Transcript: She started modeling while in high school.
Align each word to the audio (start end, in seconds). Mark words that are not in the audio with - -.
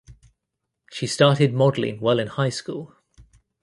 She 0.91 1.05
started 1.05 1.53
modeling 1.53 1.99
while 1.99 2.17
in 2.17 2.25
high 2.25 2.49
school. 2.49 2.95